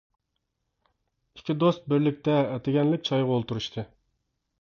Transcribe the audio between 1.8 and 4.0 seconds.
بىرلىكتە ئەتىگەنلىك چايغا ئولتۇرۇشتى.